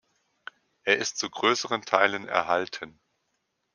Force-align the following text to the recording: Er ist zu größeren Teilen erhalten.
Er 0.83 0.97
ist 0.97 1.19
zu 1.19 1.29
größeren 1.29 1.83
Teilen 1.83 2.27
erhalten. 2.27 2.99